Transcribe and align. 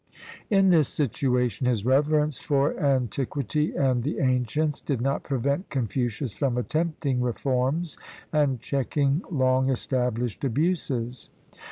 In 0.49 0.69
this 0.69 0.89
situation, 0.89 1.67
his 1.67 1.85
reverence 1.85 2.39
for 2.39 2.75
antiquity 2.79 3.75
and 3.75 4.01
the 4.01 4.17
ancients 4.17 4.81
did 4.81 4.99
not 4.99 5.21
prevent 5.21 5.69
Confucius 5.69 6.33
from 6.33 6.57
attempting 6.57 7.21
reforms 7.21 7.99
and 8.33 8.59
checking 8.59 9.21
long 9.29 9.67
estabUshed 9.67 10.43
abuses. 10.43 11.29